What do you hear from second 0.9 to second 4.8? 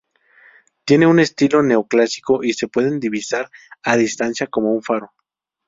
un estilo neoclásico y se puede divisar a distancia, como